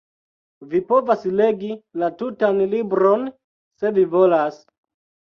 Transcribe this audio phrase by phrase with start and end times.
[0.69, 1.67] Vi povas legi
[2.03, 3.27] la tutan libron
[3.83, 4.57] se vi volas.